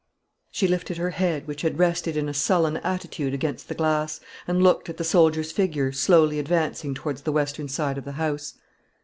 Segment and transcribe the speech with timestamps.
[0.49, 4.63] She lifted her head, which had rested in a sullen attitude against the glass, and
[4.63, 8.55] looked at the soldier's figure slowly advancing towards the western side of the house.